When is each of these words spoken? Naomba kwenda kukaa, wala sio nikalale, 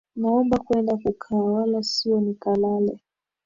Naomba 0.15 0.57
kwenda 0.59 0.95
kukaa, 1.03 1.35
wala 1.53 1.83
sio 1.83 2.21
nikalale, 2.21 2.93